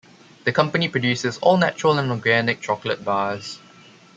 [0.45, 3.59] The company produces all-natural and organic chocolate bars.